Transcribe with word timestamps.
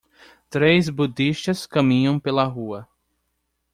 três 0.49 0.89
budistas 0.89 1.67
caminham 1.67 2.19
pela 2.19 2.43
rua. 2.43 2.89